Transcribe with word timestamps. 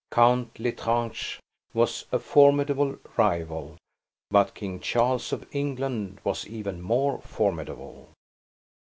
Count 0.09 0.59
L'Estrange 0.59 1.39
was 1.75 2.05
a 2.11 2.17
formidable 2.17 2.97
rival, 3.17 3.77
but 4.31 4.55
King 4.55 4.79
Charles 4.79 5.31
of 5.31 5.45
England 5.55 6.19
was 6.23 6.47
even 6.47 6.81
more 6.81 7.21
formidable. 7.21 8.09